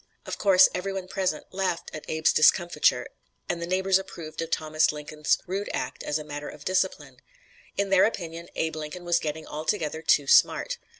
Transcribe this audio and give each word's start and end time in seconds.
Of 0.25 0.39
course, 0.39 0.67
every 0.73 0.91
one 0.91 1.07
present 1.07 1.45
laughed 1.53 1.91
at 1.93 2.09
Abe's 2.09 2.33
discomfiture, 2.33 3.07
and 3.47 3.61
the 3.61 3.67
neighbors 3.67 3.99
approved 3.99 4.41
of 4.41 4.49
Thomas 4.49 4.91
Lincoln's 4.91 5.37
rude 5.45 5.69
act 5.75 6.01
as 6.01 6.17
a 6.17 6.23
matter 6.23 6.49
of 6.49 6.65
discipline. 6.65 7.17
In 7.77 7.91
their 7.91 8.05
opinion 8.05 8.49
Abe 8.55 8.77
Lincoln 8.77 9.05
was 9.05 9.19
getting 9.19 9.45
altogether 9.45 10.01
too 10.01 10.25
smart. 10.25 10.79